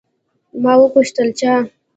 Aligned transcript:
ما 0.63 0.73
وپوښتل، 0.79 1.27
چا؟ 1.39 1.53